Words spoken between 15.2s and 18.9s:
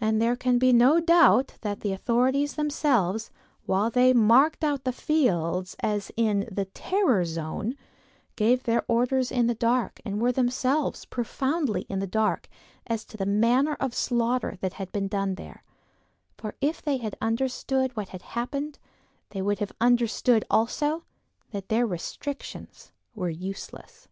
there; for if they had understood what had happened,